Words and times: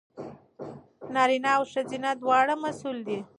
نارینه 1.13 1.49
او 1.57 1.63
ښځینه 1.73 2.09
دواړه 2.21 2.53
مسوول 2.63 2.97
دي. 3.07 3.19